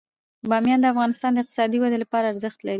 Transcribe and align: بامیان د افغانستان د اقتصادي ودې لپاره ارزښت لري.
بامیان 0.49 0.79
د 0.81 0.85
افغانستان 0.93 1.31
د 1.33 1.37
اقتصادي 1.41 1.77
ودې 1.79 1.97
لپاره 2.03 2.25
ارزښت 2.31 2.59
لري. 2.61 2.69